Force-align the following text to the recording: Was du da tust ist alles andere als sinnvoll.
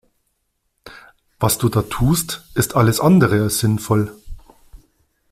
Was 1.39 1.59
du 1.59 1.69
da 1.69 1.83
tust 1.83 2.47
ist 2.55 2.75
alles 2.75 2.99
andere 2.99 3.43
als 3.43 3.59
sinnvoll. 3.59 4.17